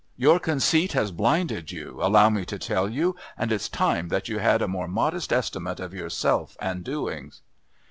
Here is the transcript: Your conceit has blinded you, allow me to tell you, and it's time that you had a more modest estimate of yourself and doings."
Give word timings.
Your 0.17 0.39
conceit 0.39 0.93
has 0.93 1.11
blinded 1.11 1.71
you, 1.71 1.99
allow 2.01 2.27
me 2.31 2.43
to 2.45 2.57
tell 2.57 2.89
you, 2.89 3.15
and 3.37 3.51
it's 3.51 3.69
time 3.69 4.07
that 4.07 4.27
you 4.27 4.39
had 4.39 4.63
a 4.63 4.67
more 4.67 4.87
modest 4.87 5.31
estimate 5.31 5.79
of 5.79 5.93
yourself 5.93 6.57
and 6.59 6.83
doings." 6.83 7.43